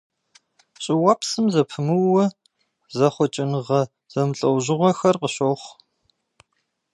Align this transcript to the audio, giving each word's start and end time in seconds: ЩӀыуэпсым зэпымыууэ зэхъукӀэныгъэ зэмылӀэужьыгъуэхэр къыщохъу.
ЩӀыуэпсым 0.83 1.45
зэпымыууэ 1.53 2.25
зэхъукӀэныгъэ 2.97 3.81
зэмылӀэужьыгъуэхэр 4.13 5.15
къыщохъу. 5.21 5.73